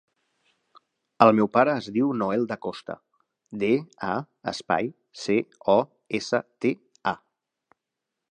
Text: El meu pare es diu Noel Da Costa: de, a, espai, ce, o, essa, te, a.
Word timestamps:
El 1.25 1.31
meu 1.39 1.49
pare 1.57 1.75
es 1.81 1.89
diu 1.97 2.07
Noel 2.21 2.45
Da 2.51 2.57
Costa: 2.63 2.95
de, 3.63 3.69
a, 4.07 4.15
espai, 4.53 4.91
ce, 5.25 5.37
o, 5.77 5.79
essa, 6.21 6.41
te, 6.65 6.73
a. 7.15 7.17